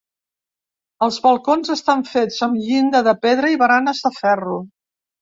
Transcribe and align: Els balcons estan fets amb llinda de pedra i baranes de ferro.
Els 1.07 1.19
balcons 1.25 1.71
estan 1.77 2.03
fets 2.13 2.41
amb 2.49 2.59
llinda 2.65 3.05
de 3.11 3.17
pedra 3.29 3.55
i 3.57 3.63
baranes 3.67 4.07
de 4.09 4.17
ferro. 4.21 4.63